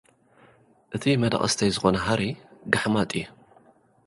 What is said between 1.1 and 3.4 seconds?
መዳቕስተይ ዝኾነ ሃሪ፡ ጋሕማጥ እዩ።